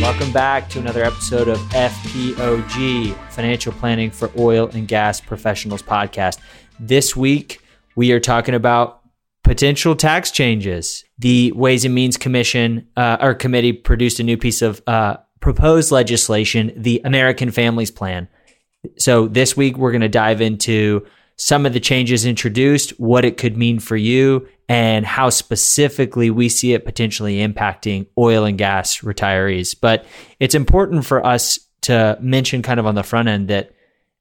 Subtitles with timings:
[0.00, 6.38] Welcome back to another episode of FPOG, Financial Planning for Oil and Gas Professionals podcast.
[6.78, 7.62] This week,
[7.96, 9.00] we are talking about
[9.42, 11.04] potential tax changes.
[11.18, 15.90] The Ways and Means Commission, uh, or committee, produced a new piece of uh, proposed
[15.90, 18.28] legislation, the American Families Plan.
[18.98, 21.06] So this week, we're going to dive into
[21.36, 26.48] some of the changes introduced, what it could mean for you, and how specifically we
[26.48, 29.74] see it potentially impacting oil and gas retirees.
[29.78, 30.04] But
[30.40, 33.70] it's important for us to mention kind of on the front end that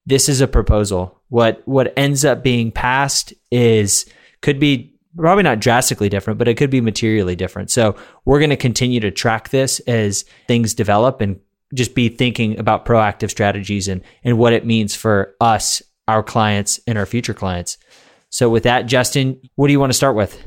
[0.05, 1.19] this is a proposal.
[1.29, 4.05] What what ends up being passed is
[4.41, 7.71] could be probably not drastically different, but it could be materially different.
[7.71, 11.39] So we're going to continue to track this as things develop and
[11.73, 16.79] just be thinking about proactive strategies and and what it means for us our clients
[16.85, 17.77] and our future clients.
[18.29, 20.41] So, with that, Justin, what do you want to start with?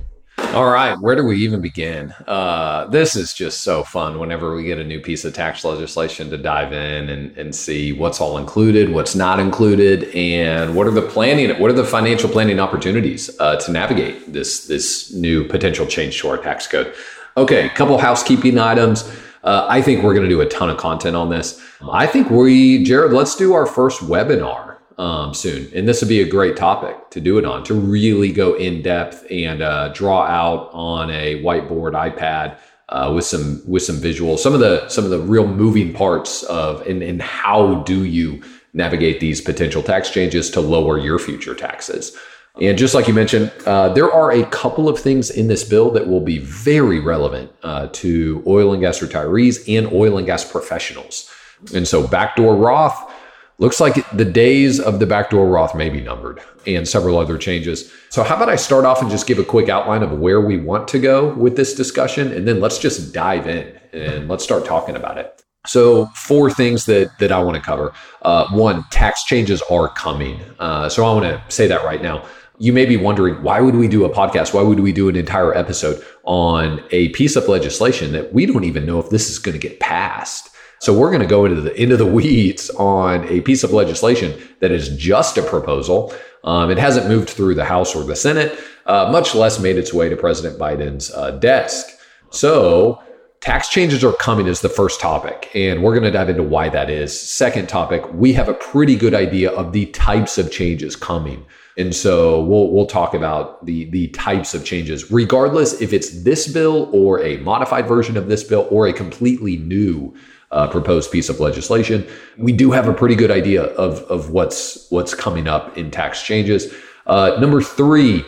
[0.55, 2.15] All right, where do we even begin?
[2.27, 6.31] Uh, this is just so fun whenever we get a new piece of tax legislation
[6.31, 10.91] to dive in and, and see what's all included, what's not included, and what are
[10.91, 15.87] the planning, what are the financial planning opportunities uh, to navigate this this new potential
[15.87, 16.95] change to our tax code.
[17.37, 19.09] Okay, a couple housekeeping items.
[19.45, 21.61] Uh, I think we're going to do a ton of content on this.
[21.93, 24.68] I think we, Jared, let's do our first webinar
[24.99, 25.71] um, soon.
[25.75, 28.83] And this would be a great topic to do it on, to really go in
[28.83, 32.59] depth and uh, draw out on a whiteboard, iPad.
[32.91, 36.43] Uh, with some with some visuals, some of the some of the real moving parts
[36.45, 41.55] of and, and how do you navigate these potential tax changes to lower your future
[41.55, 42.17] taxes.
[42.61, 45.91] And just like you mentioned, uh, there are a couple of things in this bill
[45.93, 50.51] that will be very relevant uh, to oil and gas retirees and oil and gas
[50.51, 51.31] professionals.
[51.75, 53.13] And so, backdoor Roth,
[53.61, 57.93] Looks like the days of the backdoor Roth may be numbered and several other changes.
[58.09, 60.59] So, how about I start off and just give a quick outline of where we
[60.59, 62.33] want to go with this discussion?
[62.33, 65.43] And then let's just dive in and let's start talking about it.
[65.67, 67.93] So, four things that, that I want to cover.
[68.23, 70.41] Uh, one, tax changes are coming.
[70.61, 72.25] Uh, so, I want to say that right now.
[72.59, 74.55] You may be wondering, why would we do a podcast?
[74.55, 78.65] Why would we do an entire episode on a piece of legislation that we don't
[78.65, 80.51] even know if this is going to get passed?
[80.81, 84.41] So we're going to go into the into the weeds on a piece of legislation
[84.61, 86.15] that is just a proposal.
[86.45, 89.93] Um, it hasn't moved through the House or the Senate, uh, much less made its
[89.93, 91.87] way to President Biden's uh, desk.
[92.31, 93.03] So
[93.41, 96.69] tax changes are coming is the first topic, and we're going to dive into why
[96.69, 97.19] that is.
[97.19, 101.45] Second topic, we have a pretty good idea of the types of changes coming.
[101.77, 106.49] And so we'll we'll talk about the the types of changes, regardless if it's this
[106.49, 110.15] bill or a modified version of this bill or a completely new
[110.51, 112.07] uh, proposed piece of legislation.
[112.37, 116.23] We do have a pretty good idea of, of what's what's coming up in tax
[116.23, 116.73] changes.
[117.07, 118.25] Uh, number three,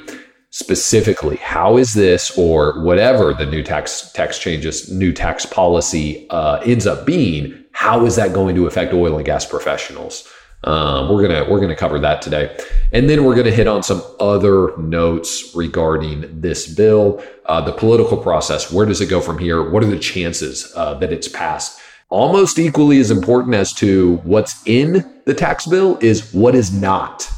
[0.50, 6.60] specifically, how is this or whatever the new tax tax changes, new tax policy uh,
[6.64, 7.64] ends up being?
[7.72, 10.28] How is that going to affect oil and gas professionals?
[10.64, 12.54] Um, we're gonna we're gonna cover that today,
[12.92, 18.18] and then we're gonna hit on some other notes regarding this bill, uh, the political
[18.18, 18.70] process.
[18.70, 19.70] Where does it go from here?
[19.70, 21.79] What are the chances uh, that it's passed?
[22.10, 27.28] Almost equally as important as to what's in the tax bill is what is not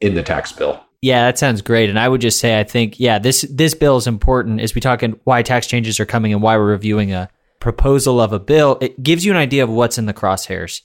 [0.00, 0.82] in the tax bill.
[1.00, 1.90] Yeah, that sounds great.
[1.90, 4.80] And I would just say, I think, yeah, this this bill is important as we
[4.80, 7.28] talk in why tax changes are coming and why we're reviewing a
[7.60, 8.78] proposal of a bill.
[8.80, 10.82] It gives you an idea of what's in the crosshairs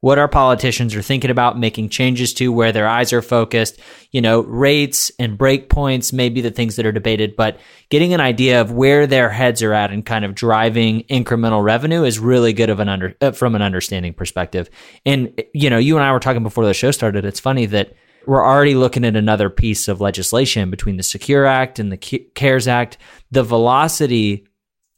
[0.00, 3.80] what our politicians are thinking about making changes to, where their eyes are focused.
[4.12, 7.58] You know, rates and break points may be the things that are debated, but
[7.90, 12.04] getting an idea of where their heads are at and kind of driving incremental revenue
[12.04, 14.70] is really good of an under uh, from an understanding perspective.
[15.04, 17.24] And you know, you and I were talking before the show started.
[17.24, 17.92] It's funny that
[18.26, 22.68] we're already looking at another piece of legislation between the Secure Act and the CARES
[22.68, 22.98] Act.
[23.30, 24.46] The velocity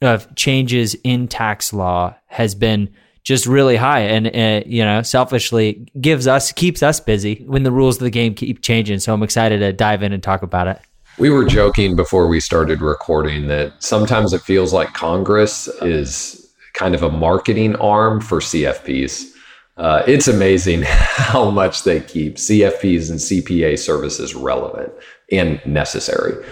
[0.03, 2.91] of changes in tax law has been
[3.23, 4.01] just really high.
[4.01, 8.11] And uh, you know selfishly gives us keeps us busy when the rules of the
[8.11, 8.99] game keep changing.
[9.01, 10.81] So i'm excited to dive in and talk about it.
[11.19, 16.95] We were joking before we started recording that sometimes it feels like congress is kind
[16.95, 19.27] of a marketing arm for cfps
[19.77, 24.93] uh, it's amazing how much they keep cfps and cpa services relevant
[25.31, 26.43] and necessary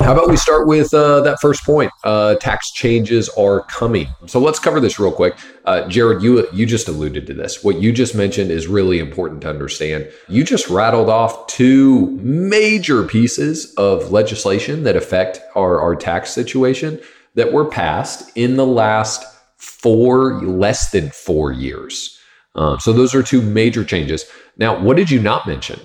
[0.00, 1.90] How about we start with uh, that first point?
[2.04, 4.08] Uh, tax changes are coming.
[4.26, 5.36] So let's cover this real quick.
[5.64, 7.64] Uh, Jared, you you just alluded to this.
[7.64, 10.10] What you just mentioned is really important to understand.
[10.28, 17.00] You just rattled off two major pieces of legislation that affect our, our tax situation
[17.34, 19.24] that were passed in the last
[19.56, 22.18] four, less than four years.
[22.54, 24.24] Um, so those are two major changes.
[24.56, 25.80] Now, what did you not mention?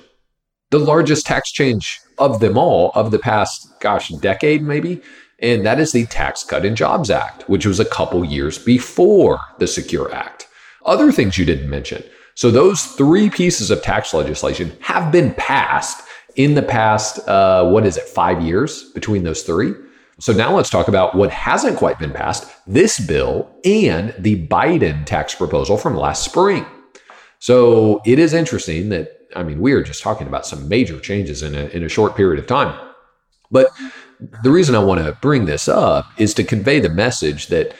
[0.70, 5.02] The largest tax change of them all of the past, gosh, decade maybe.
[5.40, 9.40] And that is the Tax Cut and Jobs Act, which was a couple years before
[9.60, 10.48] the Secure Act.
[10.86, 12.04] Other things you didn't mention.
[12.36, 17.86] So those three pieces of tax legislation have been passed in the past, uh, what
[17.86, 19.74] is it, five years between those three?
[20.20, 25.06] So now let's talk about what hasn't quite been passed this bill and the Biden
[25.06, 26.66] tax proposal from last spring.
[27.40, 31.44] So it is interesting that I mean, we are just talking about some major changes
[31.44, 32.80] in a, in a short period of time.
[33.52, 33.68] But
[34.42, 37.76] the reason I want to bring this up is to convey the message that,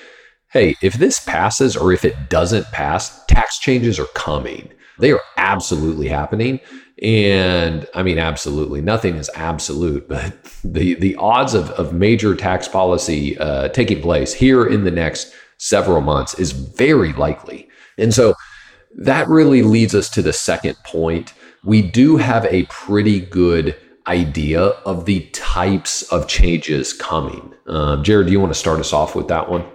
[0.52, 4.72] hey, if this passes or if it doesn't pass, tax changes are coming.
[5.00, 6.60] They are absolutely happening.
[7.02, 10.34] And I mean, absolutely, nothing is absolute, but
[10.64, 15.34] the, the odds of, of major tax policy uh, taking place here in the next
[15.58, 17.70] several months is very likely.
[17.98, 18.36] And so
[18.96, 21.34] that really leads us to the second point
[21.64, 23.76] we do have a pretty good
[24.08, 27.54] idea of the types of changes coming.
[27.68, 29.66] Um, Jared, do you want to start us off with that one?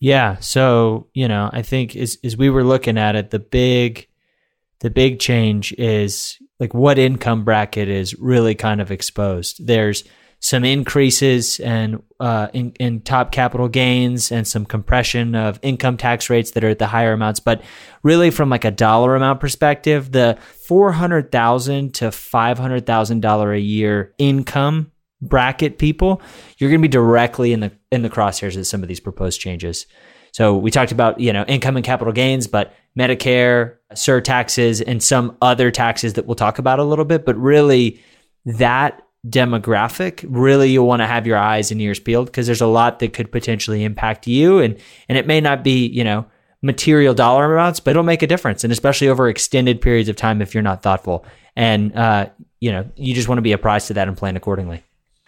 [0.00, 0.36] Yeah.
[0.40, 4.06] So, you know, I think as, as we were looking at it, the big,
[4.80, 9.66] the big change is like what income bracket is really kind of exposed.
[9.66, 10.04] There's
[10.40, 16.30] some increases and uh, in, in top capital gains and some compression of income tax
[16.30, 17.40] rates that are at the higher amounts.
[17.40, 17.62] But
[18.02, 23.20] really, from like a dollar amount perspective, the four hundred thousand to five hundred thousand
[23.20, 26.22] dollar a year income bracket people,
[26.58, 29.40] you're going to be directly in the in the crosshairs of some of these proposed
[29.40, 29.86] changes.
[30.32, 35.36] So we talked about you know income and capital gains, but Medicare, surtaxes, and some
[35.42, 37.24] other taxes that we'll talk about a little bit.
[37.24, 38.00] But really,
[38.44, 42.66] that demographic, really you'll want to have your eyes and ears peeled because there's a
[42.66, 44.78] lot that could potentially impact you and
[45.08, 46.26] and it may not be, you know,
[46.62, 50.42] material dollar amounts, but it'll make a difference and especially over extended periods of time
[50.42, 51.24] if you're not thoughtful.
[51.56, 52.28] And uh,
[52.60, 54.82] you know, you just want to be apprised to that and plan accordingly.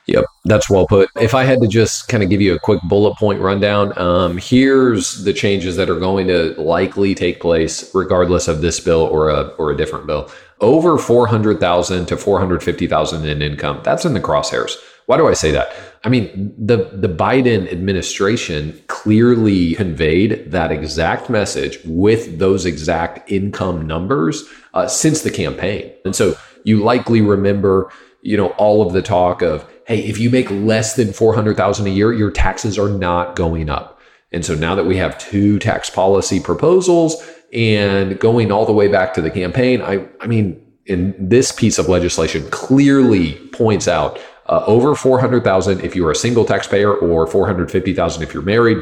[0.06, 1.08] Yep, that's well put.
[1.20, 4.38] If I had to just kind of give you a quick bullet point rundown, um,
[4.38, 9.28] here's the changes that are going to likely take place, regardless of this bill or
[9.28, 10.28] a or a different bill
[10.60, 13.80] over 400,000 to 450,000 in income.
[13.82, 14.76] That's in the crosshairs.
[15.06, 15.72] Why do I say that?
[16.04, 23.86] I mean, the, the Biden administration clearly conveyed that exact message with those exact income
[23.86, 25.92] numbers uh, since the campaign.
[26.04, 27.90] And so you likely remember,
[28.22, 31.90] you know, all of the talk of, hey, if you make less than 400,000 a
[31.90, 34.00] year, your taxes are not going up.
[34.32, 37.16] And so now that we have two tax policy proposals
[37.52, 41.78] and going all the way back to the campaign, I, I mean, in this piece
[41.78, 48.22] of legislation clearly points out uh, over 400,000 if you're a single taxpayer or 450,000
[48.22, 48.78] if you're married,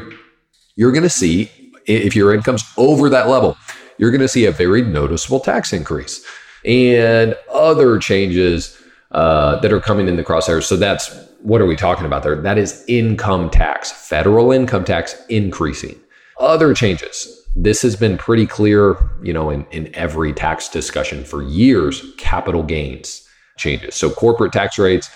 [0.75, 1.51] you're going to see
[1.85, 3.57] if your income's over that level,
[3.97, 6.25] you're going to see a very noticeable tax increase
[6.65, 8.81] and other changes
[9.11, 10.63] uh, that are coming in the crosshairs.
[10.63, 12.35] So that's what are we talking about there?
[12.35, 15.99] That is income tax, federal income tax increasing.
[16.39, 21.43] Other changes this has been pretty clear, you know, in, in every tax discussion for
[21.43, 23.95] years, capital gains changes.
[23.95, 25.09] So corporate tax rates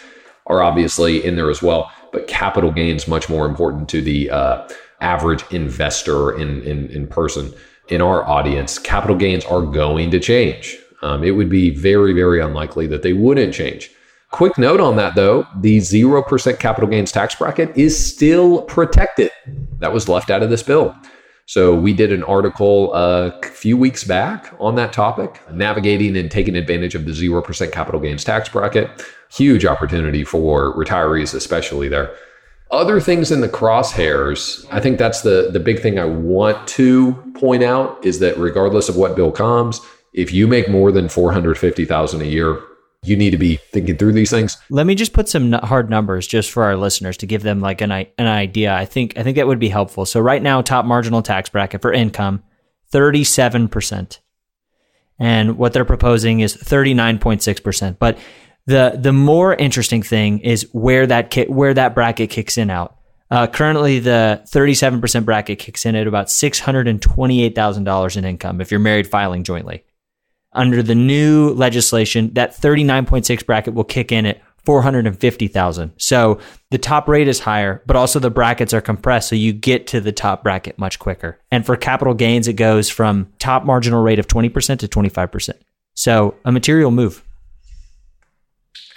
[0.47, 4.67] are obviously in there as well, but capital gains much more important to the uh,
[4.99, 7.53] average investor in, in, in person.
[7.87, 10.77] In our audience, capital gains are going to change.
[11.01, 13.89] Um, it would be very, very unlikely that they wouldn't change.
[14.31, 19.31] Quick note on that though, the 0% capital gains tax bracket is still protected.
[19.79, 20.93] That was left out of this bill.
[21.45, 26.55] So we did an article a few weeks back on that topic, navigating and taking
[26.55, 28.89] advantage of the 0% capital gains tax bracket.
[29.29, 32.15] Huge opportunity for retirees, especially there.
[32.71, 37.13] Other things in the crosshairs, I think that's the, the big thing I want to
[37.35, 39.81] point out is that regardless of what bill comes,
[40.13, 42.61] if you make more than 450,000 a year,
[43.03, 44.57] you need to be thinking through these things.
[44.69, 47.81] Let me just put some hard numbers just for our listeners to give them like
[47.81, 48.73] an an idea.
[48.73, 50.05] I think I think that would be helpful.
[50.05, 52.43] So right now, top marginal tax bracket for income,
[52.89, 54.21] thirty seven percent,
[55.19, 57.99] and what they're proposing is thirty nine point six percent.
[57.99, 58.17] But
[58.65, 62.97] the the more interesting thing is where that ki- where that bracket kicks in out.
[63.31, 69.07] Uh, currently, the 37% bracket kicks in at about $628,000 in income if you're married
[69.07, 69.83] filing jointly
[70.55, 75.91] under the new legislation, that 39.6 bracket will kick in at 450,000.
[75.97, 76.39] So
[76.71, 79.99] the top rate is higher, but also the brackets are compressed so you get to
[79.99, 81.39] the top bracket much quicker.
[81.51, 85.51] And for capital gains it goes from top marginal rate of 20% to 25%.
[85.95, 87.23] So a material move.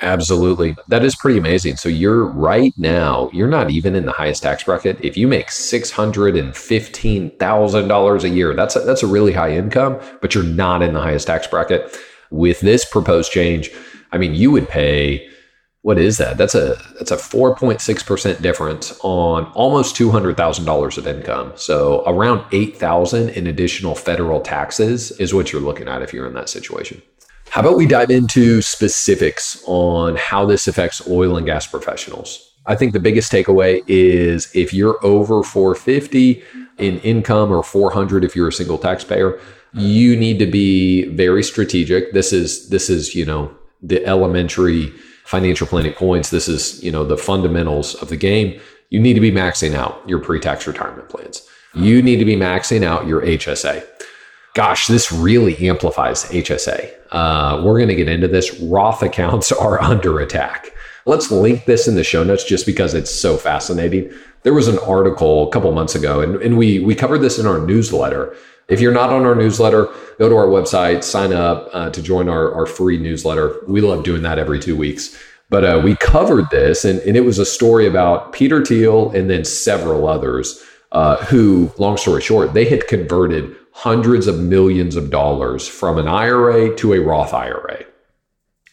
[0.03, 0.77] Absolutely.
[0.89, 1.77] That is pretty amazing.
[1.77, 4.99] So you're right now, you're not even in the highest tax bracket.
[5.01, 10.45] If you make $615,000 a year, that's a, that's a really high income, but you're
[10.45, 11.97] not in the highest tax bracket.
[12.31, 13.71] With this proposed change,
[14.13, 15.27] I mean, you would pay
[15.87, 16.37] what is that?
[16.37, 21.53] That's a that's a 4.6% difference on almost $200,000 of income.
[21.55, 26.35] So around 8,000 in additional federal taxes is what you're looking at if you're in
[26.35, 27.03] that situation.
[27.51, 32.53] How about we dive into specifics on how this affects oil and gas professionals?
[32.67, 36.43] I think the biggest takeaway is if you're over 450
[36.79, 39.41] in income or 400 if you're a single taxpayer,
[39.73, 42.13] you need to be very strategic.
[42.13, 44.93] This is this is, you know, the elementary
[45.25, 46.31] financial planning points.
[46.31, 48.61] This is, you know, the fundamentals of the game.
[48.91, 51.47] You need to be maxing out your pre-tax retirement plans.
[51.75, 53.85] You need to be maxing out your HSA.
[54.57, 56.91] Gosh, this really amplifies HSA.
[57.11, 58.59] Uh, we're going to get into this.
[58.59, 60.73] Roth accounts are under attack.
[61.05, 64.11] Let's link this in the show notes just because it's so fascinating.
[64.45, 67.47] There was an article a couple months ago, and, and we we covered this in
[67.47, 68.35] our newsletter.
[68.69, 72.31] If you're not on our newsletter, go to our website, sign up uh, to join
[72.31, 73.61] our, our free newsletter.
[73.69, 75.23] We love doing that every two weeks.
[75.51, 79.29] But uh, we covered this, and, and it was a story about Peter Thiel and
[79.29, 85.11] then several others uh, who, long story short, they had converted hundreds of millions of
[85.11, 87.85] dollars from an IRA to a Roth IRA.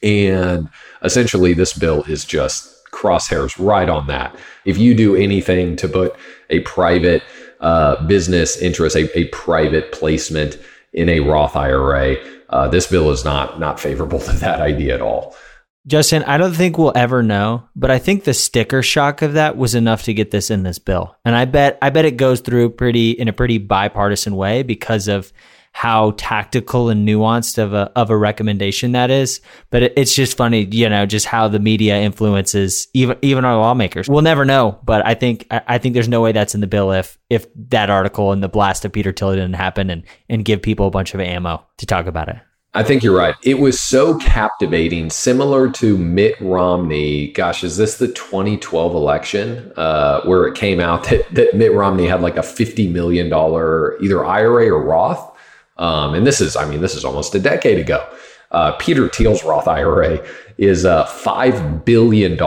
[0.02, 0.70] And
[1.02, 4.34] essentially, this bill is just crosshairs right on that.
[4.64, 6.16] If you do anything to put
[6.50, 7.22] a private
[7.60, 10.58] uh, business interest, a, a, private placement
[10.94, 12.16] in a Roth IRA,
[12.48, 15.36] uh, this bill is not not favorable to that idea at all.
[15.86, 19.58] Justin, I don't think we'll ever know, but I think the sticker shock of that
[19.58, 21.16] was enough to get this in this bill.
[21.26, 25.10] And I bet I bet it goes through pretty in a pretty bipartisan way because
[25.10, 25.34] of
[25.74, 29.42] how tactical and nuanced of a of a recommendation that is.
[29.72, 33.58] But it, it's just funny, you know, just how the media influences even even our
[33.58, 34.08] lawmakers.
[34.08, 36.68] We'll never know, but I think I, I think there's no way that's in the
[36.68, 40.46] bill if if that article and the blast of Peter Thiel didn't happen and and
[40.46, 42.38] give people a bunch of ammo to talk about it.
[42.76, 43.36] I think you're right.
[43.44, 47.28] It was so captivating, similar to Mitt Romney.
[47.28, 52.08] Gosh, is this the 2012 election uh, where it came out that, that Mitt Romney
[52.08, 55.38] had like a $50 million either IRA or Roth?
[55.78, 58.08] Um, and this is, I mean, this is almost a decade ago.
[58.50, 60.26] Uh, Peter Thiel's Roth IRA
[60.58, 62.38] is uh, $5 billion.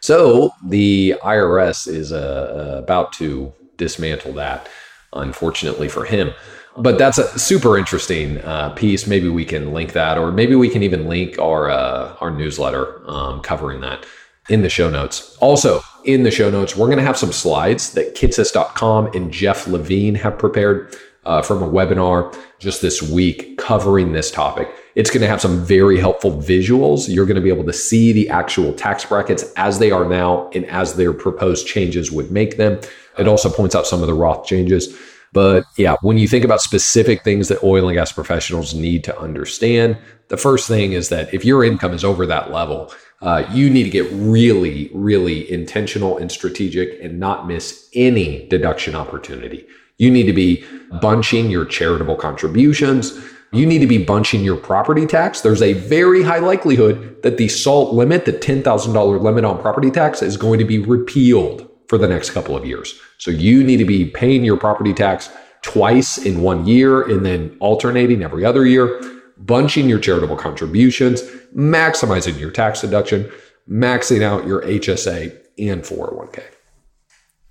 [0.00, 4.68] So the IRS is uh, about to dismantle that,
[5.12, 6.32] unfortunately for him
[6.78, 9.06] but that's a super interesting uh, piece.
[9.06, 13.00] Maybe we can link that, or maybe we can even link our uh, our newsletter
[13.08, 14.04] um, covering that
[14.48, 15.36] in the show notes.
[15.40, 19.66] Also, in the show notes, we're going to have some slides that kitces.com and Jeff
[19.66, 24.72] Levine have prepared uh, from a webinar just this week covering this topic.
[24.94, 27.08] It's going to have some very helpful visuals.
[27.08, 30.48] You're going to be able to see the actual tax brackets as they are now
[30.54, 32.80] and as their proposed changes would make them.
[33.18, 34.96] It also points out some of the Roth changes.
[35.36, 39.20] But yeah, when you think about specific things that oil and gas professionals need to
[39.20, 42.90] understand, the first thing is that if your income is over that level,
[43.20, 48.94] uh, you need to get really, really intentional and strategic and not miss any deduction
[48.94, 49.66] opportunity.
[49.98, 50.64] You need to be
[51.02, 53.12] bunching your charitable contributions.
[53.52, 55.42] You need to be bunching your property tax.
[55.42, 60.22] There's a very high likelihood that the SALT limit, the $10,000 limit on property tax,
[60.22, 62.98] is going to be repealed for the next couple of years.
[63.18, 65.30] So you need to be paying your property tax
[65.62, 69.00] twice in one year and then alternating every other year,
[69.38, 71.22] bunching your charitable contributions,
[71.54, 73.30] maximizing your tax deduction,
[73.68, 76.44] maxing out your HSA and 401k.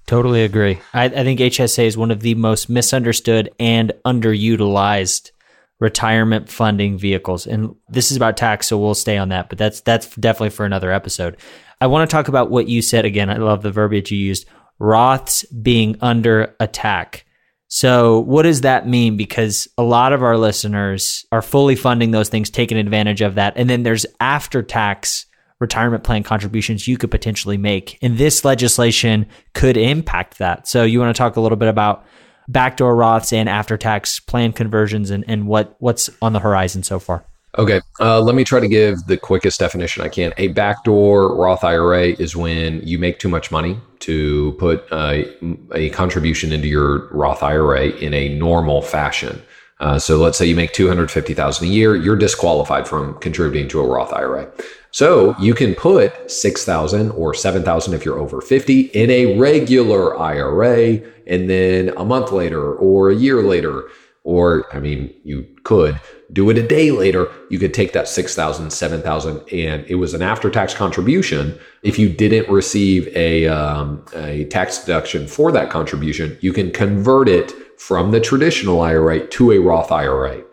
[0.07, 0.79] Totally agree.
[0.93, 5.31] I, I think HSA is one of the most misunderstood and underutilized
[5.79, 7.48] retirement funding vehicles.
[7.48, 10.65] And this is about tax, so we'll stay on that, but that's that's definitely for
[10.65, 11.38] another episode.
[11.81, 13.29] I want to talk about what you said again.
[13.29, 14.45] I love the verbiage you used.
[14.79, 17.25] Roths being under attack.
[17.67, 19.17] So, what does that mean?
[19.17, 23.53] Because a lot of our listeners are fully funding those things, taking advantage of that.
[23.58, 25.25] And then there's after tax
[25.60, 27.98] retirement plan contributions you could potentially make.
[28.01, 30.67] And this legislation could impact that.
[30.67, 32.05] So, you want to talk a little bit about
[32.48, 37.00] backdoor Roths and after tax plan conversions and, and what, what's on the horizon so
[37.00, 37.25] far?
[37.57, 40.33] Okay, uh, let me try to give the quickest definition I can.
[40.38, 46.51] A backdoor Roth IRA is when you make too much money to put a contribution
[46.51, 49.41] into your Roth IRA in a normal fashion.
[49.79, 53.17] Uh, so let's say you make two hundred fifty thousand a year, you're disqualified from
[53.19, 54.51] contributing to a Roth IRA.
[54.91, 61.01] So you can put 6,000 or 7,000 if you're over 50 in a regular IRA
[61.27, 63.89] and then a month later or a year later
[64.25, 66.00] or I mean you could
[66.34, 70.22] do it a day later, you could take that 6,000, 7,000 and it was an
[70.22, 71.58] after-tax contribution.
[71.84, 77.29] If you didn't receive a um, a tax deduction for that contribution, you can convert
[77.29, 80.44] it from the traditional IRA to a Roth IRA.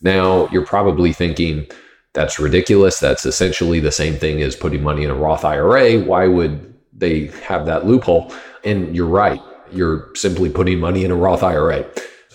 [0.00, 1.66] Now, you're probably thinking,
[2.12, 3.00] that's ridiculous.
[3.00, 5.98] That's essentially the same thing as putting money in a Roth IRA.
[6.00, 8.32] Why would they have that loophole?
[8.64, 9.40] And you're right.
[9.72, 11.84] You're simply putting money in a Roth IRA,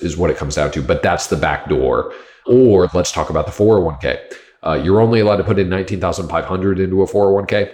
[0.02, 0.82] is what it comes down to.
[0.82, 2.14] But that's the back door.
[2.46, 4.20] Or let's talk about the 401k.
[4.66, 7.74] Uh, you're only allowed to put in 19,500 into a 401k,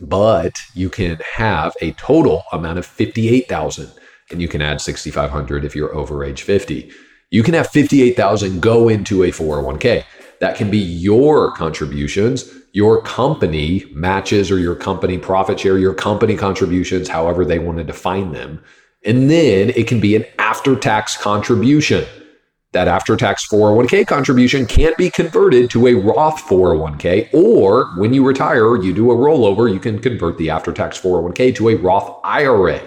[0.00, 3.90] but you can have a total amount of 58,000
[4.30, 6.92] and you can add 6,500 if you're over age 50.
[7.30, 10.04] You can have 58,000 go into a 401k.
[10.40, 16.36] That can be your contributions, your company matches or your company profit share, your company
[16.36, 18.62] contributions, however they want to define them.
[19.04, 22.06] And then it can be an after tax contribution.
[22.72, 28.24] That after tax 401k contribution can't be converted to a Roth 401k, or when you
[28.24, 32.20] retire, you do a rollover, you can convert the after tax 401k to a Roth
[32.22, 32.80] IRA.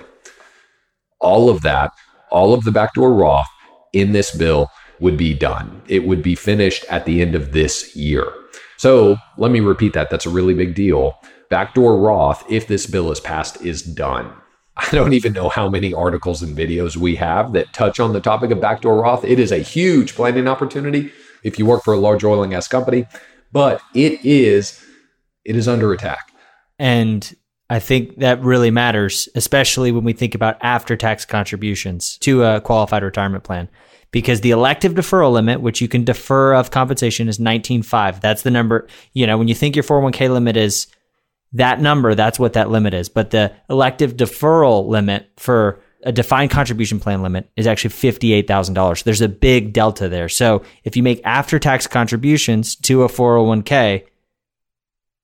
[1.20, 1.92] All of that,
[2.32, 3.48] all of the backdoor Roth
[3.92, 4.70] in this bill
[5.02, 5.82] would be done.
[5.88, 8.32] It would be finished at the end of this year.
[8.78, 10.10] So let me repeat that.
[10.10, 11.20] That's a really big deal.
[11.50, 14.34] Backdoor Roth, if this bill is passed, is done.
[14.76, 18.20] I don't even know how many articles and videos we have that touch on the
[18.20, 19.24] topic of backdoor Roth.
[19.24, 21.12] It is a huge planning opportunity
[21.44, 23.06] if you work for a large oil and gas company,
[23.52, 24.84] but it is
[25.46, 26.32] it is under attack.
[26.80, 27.36] And
[27.70, 32.62] I think that really matters, especially when we think about after tax contributions to a
[32.62, 33.70] qualified retirement plan
[34.12, 38.22] because the elective deferral limit, which you can defer of compensation, is 19.5.
[38.22, 38.88] That's the number.
[39.14, 40.88] You know, when you think your 401k limit is
[41.54, 43.10] that number, that's what that limit is.
[43.10, 49.04] But the elective deferral limit for a defined contribution plan limit is actually $58,000.
[49.04, 50.28] There's a big delta there.
[50.28, 54.06] So if you make after tax contributions to a 401k,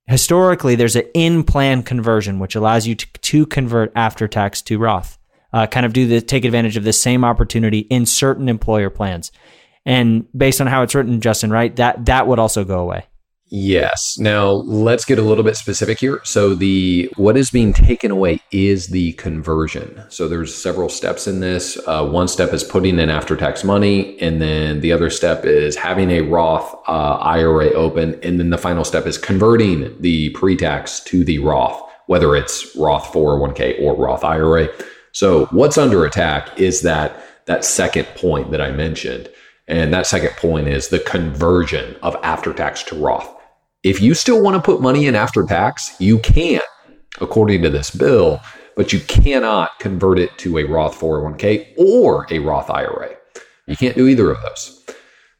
[0.08, 4.78] historically there's an in plan conversion, which allows you to, to convert after tax to
[4.78, 5.20] Roth
[5.54, 9.32] uh, kind of do the take advantage of the same opportunity in certain employer plans.
[9.86, 13.06] And based on how it's written, Justin, right, that that would also go away.
[13.52, 14.16] Yes.
[14.20, 16.22] Now let's get a little bit specific here.
[16.24, 20.04] So the what is being taken away is the conversion.
[20.10, 21.80] So there's several steps in this.
[21.88, 26.12] Uh, one step is putting in after-tax money, and then the other step is having
[26.12, 31.24] a Roth uh, IRA open, and then the final step is converting the pre-tax to
[31.24, 34.68] the Roth, whether it's Roth 401k or Roth IRA.
[35.12, 39.28] So what's under attack is that that second point that I mentioned.
[39.68, 43.39] And that second point is the conversion of after tax to Roth.
[43.84, 46.60] If you still want to put money in after tax, you can,
[47.22, 48.42] according to this bill,
[48.76, 53.16] but you cannot convert it to a Roth 401k or a Roth IRA.
[53.68, 54.86] You can't do either of those.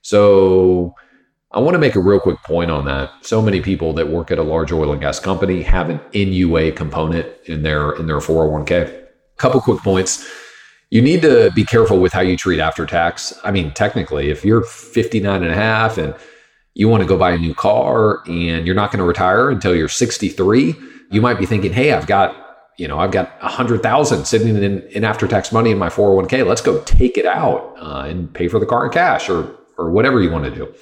[0.02, 0.96] So
[1.52, 3.12] I want to make a real quick point on that.
[3.24, 6.74] So many people that work at a large oil and gas company have an NUA
[6.74, 10.30] component in their in their 401k couple quick points.
[10.92, 13.34] You need to be careful with how you treat after tax.
[13.44, 16.14] I mean, technically, if you're 59 and a half and
[16.74, 19.76] you want to go buy a new car and you're not going to retire until
[19.76, 20.76] you're 63,
[21.12, 22.36] you might be thinking, hey, I've got,
[22.78, 26.46] you know, I've got hundred thousand sitting in, in after tax money in my 401k.
[26.46, 29.90] Let's go take it out uh, and pay for the car in cash or, or
[29.90, 30.74] whatever you want to do.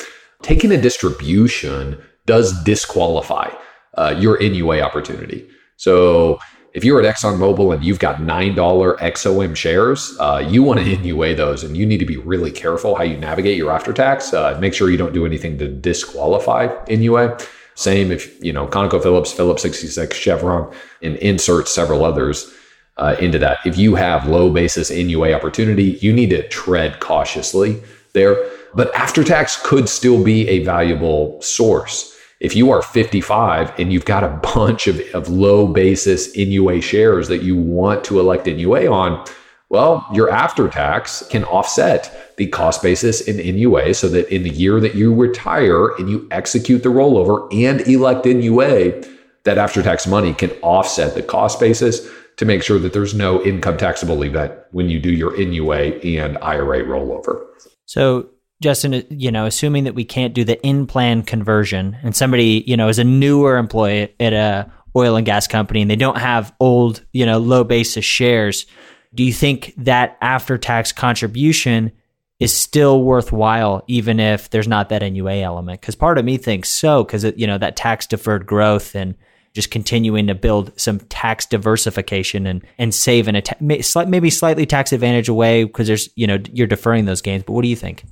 [0.42, 3.50] Taking a distribution does disqualify
[3.98, 5.50] uh, your NUA opportunity.
[5.78, 6.40] So
[6.74, 11.36] if you're at ExxonMobil and you've got $9 XOM shares, uh, you want to NUA
[11.36, 14.34] those and you need to be really careful how you navigate your after tax.
[14.34, 17.38] Uh, make sure you don't do anything to disqualify NUA.
[17.76, 22.54] Same if, you know, ConocoPhillips, Phillips 66, Chevron, and insert several others
[22.98, 23.60] uh, into that.
[23.66, 27.82] If you have low basis NUA opportunity, you need to tread cautiously
[28.14, 28.36] there.
[28.74, 34.06] But after tax could still be a valuable source if you are 55 and you've
[34.06, 38.88] got a bunch of, of low basis NUA shares that you want to elect NUA
[38.92, 39.26] on,
[39.70, 44.50] well, your after tax can offset the cost basis in NUA so that in the
[44.50, 49.04] year that you retire and you execute the rollover and elect NUA,
[49.44, 53.44] that after tax money can offset the cost basis to make sure that there's no
[53.44, 57.46] income taxable event when you do your NUA and IRA rollover.
[57.86, 58.30] So
[58.62, 62.76] Justin, you know, assuming that we can't do the in plan conversion and somebody, you
[62.76, 66.54] know, is a newer employee at a oil and gas company and they don't have
[66.60, 68.66] old, you know, low basis shares,
[69.14, 71.92] do you think that after tax contribution
[72.40, 75.82] is still worthwhile, even if there's not that NUA element.
[75.82, 79.16] Because part of me thinks so, because you know that tax deferred growth and
[79.54, 84.66] just continuing to build some tax diversification and and save in a ta- maybe slightly
[84.66, 87.44] tax advantage away because there's you know you're deferring those gains.
[87.44, 88.04] But what do you think?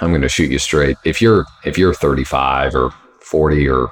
[0.00, 0.96] I'm going to shoot you straight.
[1.04, 3.90] If you're if you're 35 or 40 or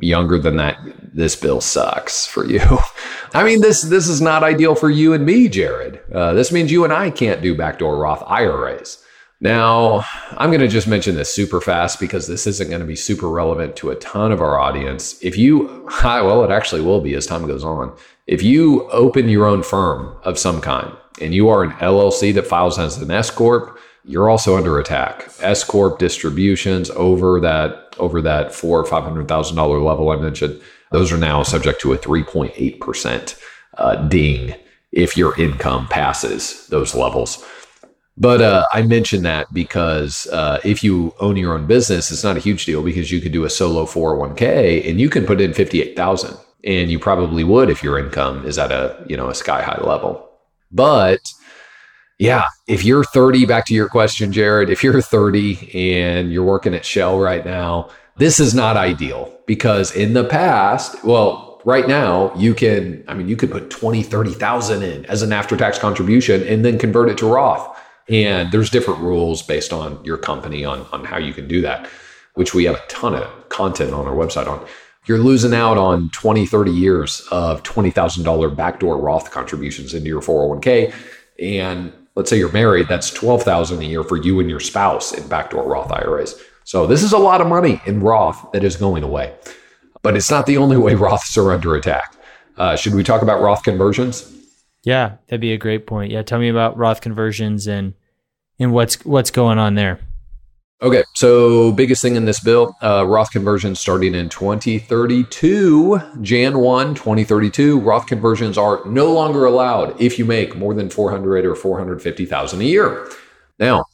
[0.00, 0.78] younger than that,
[1.12, 2.60] this bill sucks for you.
[3.34, 6.00] I mean, this this is not ideal for you and me, Jared.
[6.12, 9.04] Uh, this means you and I can't do backdoor Roth IRAs.
[9.42, 12.96] Now, I'm going to just mention this super fast because this isn't going to be
[12.96, 15.18] super relevant to a ton of our audience.
[15.22, 17.96] If you, well, it actually will be as time goes on.
[18.26, 22.46] If you open your own firm of some kind and you are an LLC that
[22.46, 25.28] files as an S corp, you're also under attack.
[25.40, 30.16] S corp distributions over that over that four or five hundred thousand dollar level I
[30.16, 30.60] mentioned,
[30.90, 33.36] those are now subject to a three point eight percent
[33.78, 34.54] uh, ding
[34.92, 37.44] if your income passes those levels.
[38.16, 42.36] But uh, I mention that because uh, if you own your own business, it's not
[42.36, 45.54] a huge deal because you could do a solo 401k and you can put in
[45.54, 49.62] 58,000 and you probably would if your income is at a, you know, a sky
[49.62, 50.28] high level.
[50.70, 51.32] But
[52.20, 56.74] yeah, if you're 30, back to your question, Jared, if you're 30 and you're working
[56.74, 62.30] at Shell right now, this is not ideal because in the past, well, right now
[62.36, 66.46] you can, I mean, you could put 20, 30,000 in as an after tax contribution
[66.46, 67.74] and then convert it to Roth.
[68.10, 71.88] And there's different rules based on your company on, on how you can do that,
[72.34, 74.62] which we have a ton of content on our website on.
[75.06, 80.92] You're losing out on 20, 30 years of $20,000 backdoor Roth contributions into your 401k.
[81.38, 85.26] And let's say you're married, that's 12,000 a year for you and your spouse in
[85.26, 86.38] backdoor Roth IRAs.
[86.64, 89.34] So this is a lot of money in Roth that is going away.
[90.02, 92.14] But it's not the only way Roths are under attack.
[92.58, 94.30] Uh, should we talk about Roth conversions?
[94.84, 96.12] Yeah, that'd be a great point.
[96.12, 97.94] Yeah, tell me about Roth conversions and
[98.58, 99.98] and what's what's going on there.
[100.82, 106.94] Okay, so biggest thing in this bill, uh, Roth conversions starting in 2032, Jan 1,
[106.94, 107.78] 2032.
[107.80, 112.64] Roth conversions are no longer allowed if you make more than 400 or 450,000 a
[112.64, 113.10] year.
[113.58, 113.84] Now,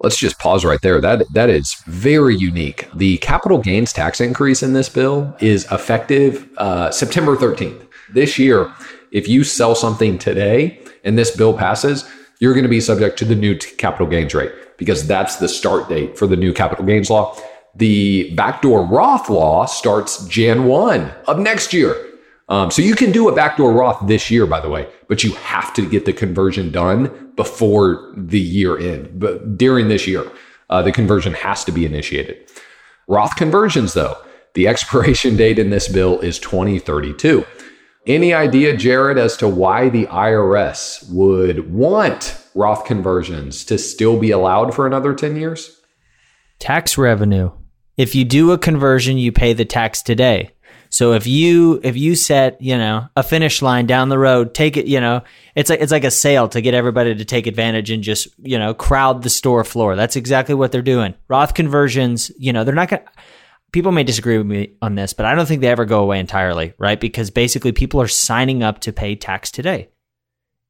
[0.00, 1.02] let's just pause right there.
[1.02, 2.88] That that is very unique.
[2.94, 8.72] The capital gains tax increase in this bill is effective uh, September 13th this year.
[9.10, 13.26] If you sell something today and this bill passes, you're going to be subject to
[13.26, 16.84] the new t- capital gains rate because that's the start date for the new capital
[16.84, 17.36] gains law.
[17.76, 21.94] The backdoor Roth law starts Jan 1 of next year.
[22.48, 25.34] Um, so you can do a backdoor Roth this year, by the way, but you
[25.34, 29.20] have to get the conversion done before the year end.
[29.20, 30.28] But during this year,
[30.68, 32.50] uh, the conversion has to be initiated.
[33.06, 34.16] Roth conversions, though,
[34.54, 37.46] the expiration date in this bill is 2032.
[38.06, 44.32] Any idea, Jared, as to why the IRS would want Roth conversions to still be
[44.32, 45.80] allowed for another 10 years?
[46.58, 47.52] Tax revenue.
[47.96, 50.50] If you do a conversion, you pay the tax today.
[50.90, 54.76] So if you if you set you know a finish line down the road, take
[54.76, 55.22] it you know
[55.54, 58.58] it's like it's like a sale to get everybody to take advantage and just you
[58.58, 59.96] know crowd the store floor.
[59.96, 61.14] That's exactly what they're doing.
[61.28, 63.02] Roth conversions, you know, they're not going.
[63.02, 63.10] to
[63.72, 66.20] people may disagree with me on this, but I don't think they ever go away
[66.20, 67.00] entirely, right?
[67.00, 69.88] Because basically people are signing up to pay tax today.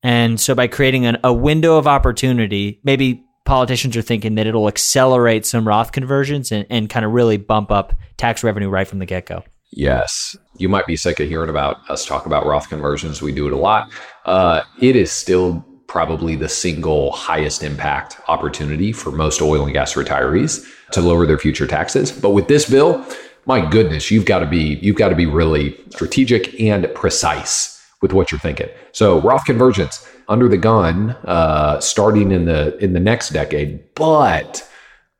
[0.02, 4.68] And so by creating an, a window of opportunity, maybe politicians are thinking that it'll
[4.68, 8.98] accelerate some Roth conversions and, and kind of really bump up tax revenue right from
[8.98, 9.44] the get go.
[9.70, 10.36] Yes.
[10.58, 13.22] You might be sick of hearing about us talk about Roth conversions.
[13.22, 13.90] We do it a lot.
[14.26, 19.92] Uh, it is still probably the single highest impact opportunity for most oil and gas
[19.92, 22.10] retirees to lower their future taxes.
[22.10, 23.04] But with this bill,
[23.44, 28.14] my goodness, you've got to be you've got to be really strategic and precise with
[28.14, 28.70] what you're thinking.
[28.92, 33.94] So Roth conversions under the gun, uh, starting in the in the next decade.
[33.94, 34.66] But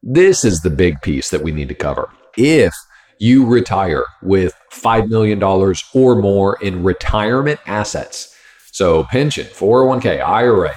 [0.03, 2.09] this is the big piece that we need to cover.
[2.39, 2.73] If
[3.19, 8.32] you retire with $5 million or more in retirement assets,
[8.73, 10.75] so pension, 401k, IRA,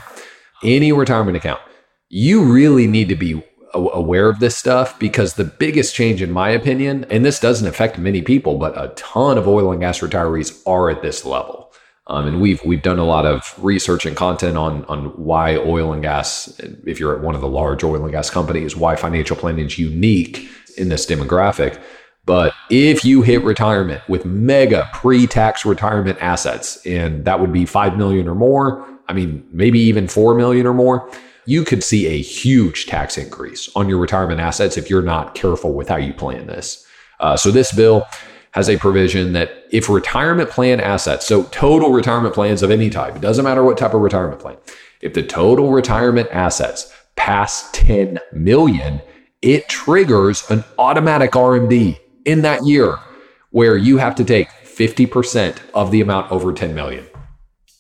[0.64, 1.62] any retirement account,
[2.10, 3.42] you really need to be
[3.74, 7.98] aware of this stuff because the biggest change in my opinion and this doesn't affect
[7.98, 11.72] many people but a ton of oil and gas retirees are at this level.
[12.08, 15.92] Um, and we've we've done a lot of research and content on on why oil
[15.92, 19.36] and gas if you're at one of the large oil and gas companies why financial
[19.36, 21.82] planning is unique in this demographic
[22.26, 27.98] but if you hit retirement with mega pre-tax retirement assets, and that would be 5
[27.98, 31.10] million or more, I mean, maybe even 4 million or more,
[31.46, 35.74] you could see a huge tax increase on your retirement assets if you're not careful
[35.74, 36.86] with how you plan this.
[37.20, 38.06] Uh, so this bill
[38.52, 43.16] has a provision that if retirement plan assets, so total retirement plans of any type,
[43.16, 44.58] it doesn't matter what type of retirement plan,
[45.02, 49.02] if the total retirement assets pass 10 million,
[49.42, 52.98] it triggers an automatic RMD in that year
[53.52, 57.06] where you have to take 50% of the amount over 10 million.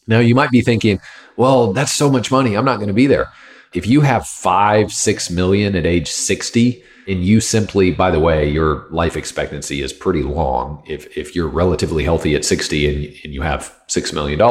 [0.07, 1.01] Now you might be thinking,
[1.35, 2.55] well, that's so much money.
[2.55, 3.27] I'm not going to be there.
[3.73, 8.49] If you have five, six million at age 60, and you simply, by the way,
[8.49, 10.83] your life expectancy is pretty long.
[10.87, 14.41] If, if you're relatively healthy at 60 and, and you have $6 million,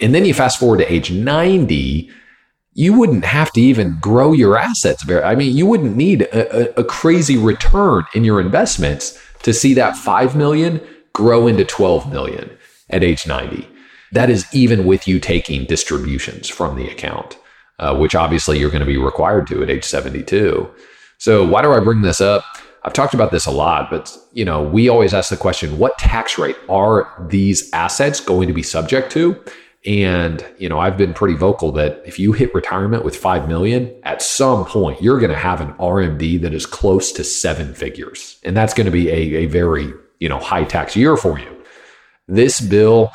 [0.00, 2.10] and then you fast forward to age 90,
[2.72, 5.02] you wouldn't have to even grow your assets.
[5.02, 9.52] Very, I mean, you wouldn't need a, a, a crazy return in your investments to
[9.52, 10.80] see that 5 million
[11.12, 12.50] grow into 12 million
[12.90, 13.66] at age 90.
[14.12, 17.38] That is even with you taking distributions from the account,
[17.78, 20.68] uh, which obviously you're going to be required to at age 72.
[21.18, 22.44] So why do I bring this up?
[22.82, 25.98] I've talked about this a lot, but you know, we always ask the question, what
[25.98, 29.38] tax rate are these assets going to be subject to?
[29.86, 33.94] And you know, I've been pretty vocal that if you hit retirement with 5 million,
[34.02, 38.38] at some point you're going to have an RMD that is close to seven figures.
[38.44, 41.64] And that's going to be a, a very, you know, high tax year for you.
[42.28, 43.10] This bill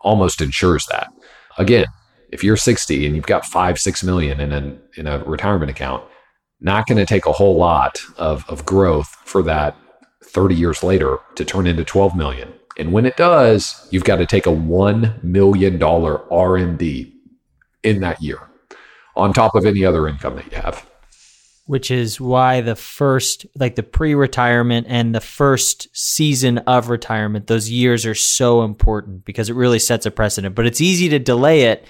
[0.00, 1.12] almost ensures that.
[1.58, 1.86] Again,
[2.30, 6.04] if you're 60 and you've got five, six million in a, in a retirement account,
[6.60, 9.76] not going to take a whole lot of, of growth for that
[10.24, 12.52] 30 years later to turn into 12 million.
[12.78, 17.12] And when it does, you've got to take a $1 million RMD
[17.82, 18.38] in that year
[19.16, 20.86] on top of any other income that you have.
[21.66, 27.46] Which is why the first, like the pre retirement and the first season of retirement,
[27.46, 30.54] those years are so important because it really sets a precedent.
[30.54, 31.86] But it's easy to delay it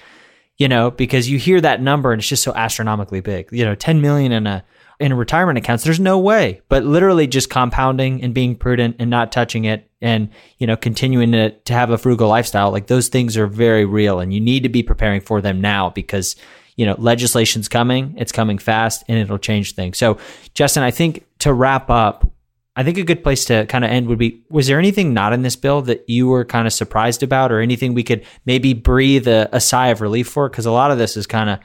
[0.59, 3.47] you know, because you hear that number and it's just so astronomically big.
[3.51, 4.63] You know, 10 million in a
[4.99, 6.61] in retirement accounts, there's no way.
[6.67, 11.31] But literally just compounding and being prudent and not touching it and, you know, continuing
[11.33, 14.63] to, to have a frugal lifestyle, like those things are very real and you need
[14.63, 16.35] to be preparing for them now because,
[16.75, 19.97] you know, legislation's coming, it's coming fast and it'll change things.
[19.97, 20.17] So,
[20.53, 22.31] Justin, I think to wrap up,
[22.75, 25.33] I think a good place to kind of end would be was there anything not
[25.33, 28.73] in this bill that you were kind of surprised about or anything we could maybe
[28.73, 31.59] breathe a, a sigh of relief for because a lot of this is kind of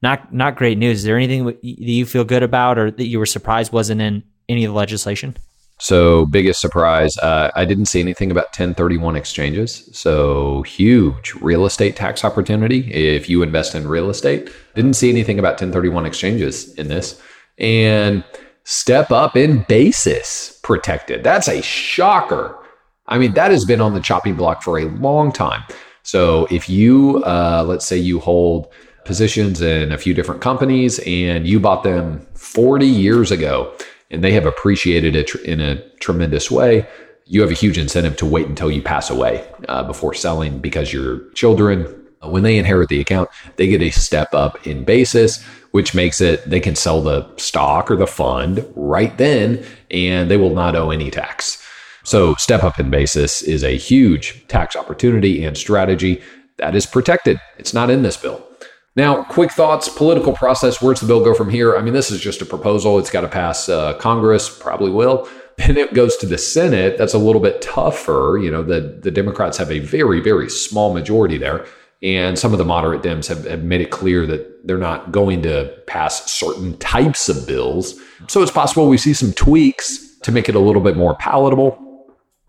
[0.00, 1.00] not not great news.
[1.00, 4.22] Is there anything that you feel good about or that you were surprised wasn't in
[4.48, 5.36] any of the legislation?
[5.78, 9.90] So, biggest surprise, uh, I didn't see anything about 1031 exchanges.
[9.92, 14.50] So, huge real estate tax opportunity if you invest in real estate.
[14.74, 17.20] Didn't see anything about 1031 exchanges in this.
[17.58, 18.24] And
[18.64, 21.22] step up in basis protected.
[21.22, 22.58] That's a shocker.
[23.06, 25.62] I mean, that has been on the chopping block for a long time.
[26.02, 28.68] So if you, uh, let's say you hold
[29.04, 33.74] positions in a few different companies and you bought them 40 years ago
[34.10, 36.86] and they have appreciated it in a tremendous way,
[37.26, 40.92] you have a huge incentive to wait until you pass away uh, before selling because
[40.92, 41.84] your children,
[42.22, 46.48] when they inherit the account, they get a step up in basis which makes it
[46.48, 50.92] they can sell the stock or the fund right then and they will not owe
[50.92, 51.60] any tax.
[52.04, 56.22] So, step up in basis is a huge tax opportunity and strategy
[56.58, 57.40] that is protected.
[57.58, 58.46] It's not in this bill.
[58.96, 60.80] Now, quick thoughts, political process.
[60.80, 61.76] Where's the bill go from here?
[61.76, 62.98] I mean, this is just a proposal.
[62.98, 65.28] It's got to pass uh, Congress, probably will.
[65.56, 66.98] Then it goes to the Senate.
[66.98, 68.40] That's a little bit tougher.
[68.42, 71.64] You know, the, the Democrats have a very, very small majority there.
[72.02, 75.42] And some of the moderate Dems have, have, made it clear that they're not going
[75.42, 77.94] to pass certain types of bills.
[78.26, 81.78] So it's possible we see some tweaks to make it a little bit more palatable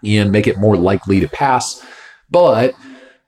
[0.04, 1.86] and make it more likely to pass.
[2.32, 2.74] But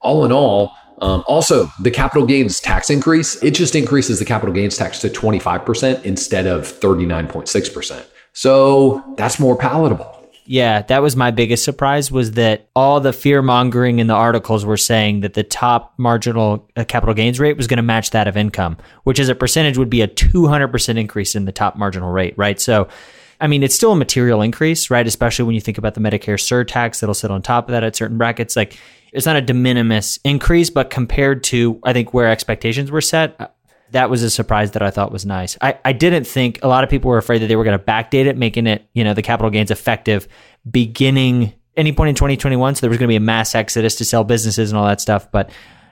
[0.01, 4.53] all in all, um, also the capital gains tax increase, it just increases the capital
[4.53, 8.05] gains tax to 25% instead of 39.6%.
[8.33, 10.13] So that's more palatable.
[10.49, 14.65] Yeah, that was my biggest surprise was that all the fear mongering in the articles
[14.65, 18.29] were saying that the top marginal uh, capital gains rate was going to match that
[18.29, 22.11] of income, which as a percentage would be a 200% increase in the top marginal
[22.11, 22.61] rate, right?
[22.61, 22.87] So,
[23.41, 25.05] I mean, it's still a material increase, right?
[25.05, 27.97] Especially when you think about the Medicare surtax that'll sit on top of that at
[27.97, 28.55] certain brackets.
[28.55, 28.77] Like,
[29.11, 33.35] it's not a de minimis increase, but compared to, I think, where expectations were set,
[33.39, 33.47] uh,
[33.91, 35.57] that was a surprise that I thought was nice.
[35.61, 37.83] I, I didn't think a lot of people were afraid that they were going to
[37.83, 40.27] backdate it, making it, you know, the capital gains effective
[40.69, 42.75] beginning any point in 2021.
[42.75, 44.99] So there was going to be a mass exodus to sell businesses and all that
[44.99, 45.31] stuff.
[45.31, 45.51] But,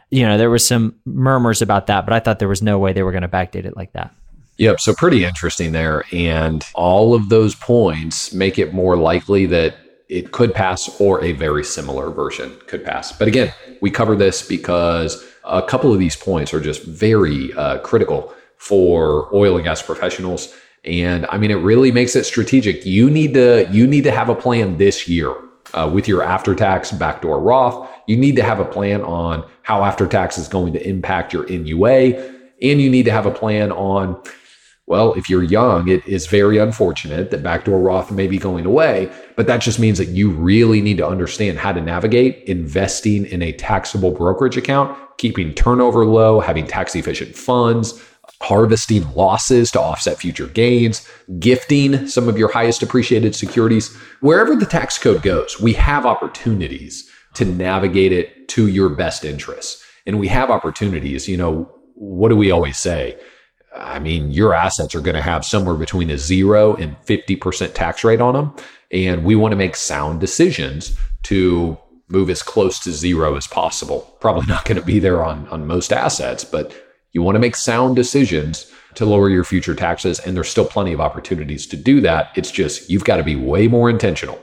[0.10, 2.92] you know, there was some murmurs about that, but I thought there was no way
[2.92, 4.14] they were going to backdate it like that.
[4.58, 4.80] Yep.
[4.80, 6.04] So pretty interesting there.
[6.12, 9.76] And all of those points make it more likely that
[10.10, 13.12] it could pass or a very similar version could pass.
[13.12, 17.80] But again, we cover this because a couple of these points are just very uh,
[17.80, 20.54] critical for oil and gas professionals.
[20.84, 22.86] And I mean, it really makes it strategic.
[22.86, 25.36] You need to you need to have a plan this year
[25.74, 27.90] uh, with your after tax backdoor Roth.
[28.08, 31.46] You need to have a plan on how after tax is going to impact your
[31.48, 32.34] NUA.
[32.62, 34.22] And you need to have a plan on,
[34.88, 39.12] well, if you're young, it is very unfortunate that backdoor Roth may be going away,
[39.36, 43.42] but that just means that you really need to understand how to navigate investing in
[43.42, 48.00] a taxable brokerage account, keeping turnover low, having tax efficient funds,
[48.42, 51.08] harvesting losses to offset future gains,
[51.40, 53.96] gifting some of your highest appreciated securities.
[54.22, 59.84] Wherever the tax code goes, we have opportunities to navigate it to your best interests.
[60.06, 63.18] And we have opportunities, you know, what do we always say?
[63.78, 68.04] I mean, your assets are going to have somewhere between a zero and 50% tax
[68.04, 68.56] rate on them.
[68.92, 74.16] And we want to make sound decisions to move as close to zero as possible.
[74.20, 76.74] Probably not going to be there on, on most assets, but
[77.12, 80.20] you want to make sound decisions to lower your future taxes.
[80.20, 82.32] And there's still plenty of opportunities to do that.
[82.36, 84.40] It's just you've got to be way more intentional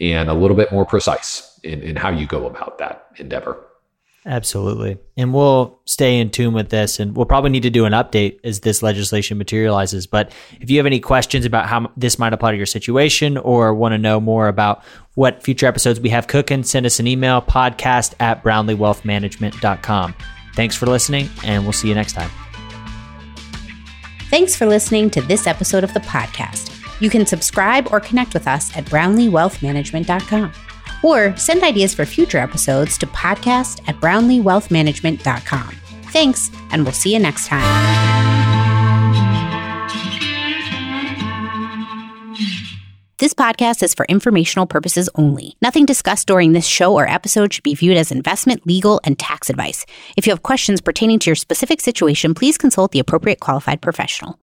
[0.00, 3.64] and a little bit more precise in, in how you go about that endeavor.
[4.26, 4.96] Absolutely.
[5.18, 8.38] And we'll stay in tune with this and we'll probably need to do an update
[8.42, 10.06] as this legislation materializes.
[10.06, 13.74] But if you have any questions about how this might apply to your situation or
[13.74, 14.82] want to know more about
[15.14, 20.14] what future episodes we have cooking, send us an email podcast at brownleewealthmanagement.com.
[20.54, 22.30] Thanks for listening and we'll see you next time.
[24.30, 26.70] Thanks for listening to this episode of the podcast.
[26.98, 30.52] You can subscribe or connect with us at brownleewealthmanagement.com
[31.04, 35.76] or send ideas for future episodes to podcast at brownleewealthmanagement.com.
[36.10, 38.24] Thanks, and we'll see you next time.
[43.18, 45.56] This podcast is for informational purposes only.
[45.62, 49.48] Nothing discussed during this show or episode should be viewed as investment, legal, and tax
[49.48, 49.86] advice.
[50.16, 54.38] If you have questions pertaining to your specific situation, please consult the appropriate qualified professional.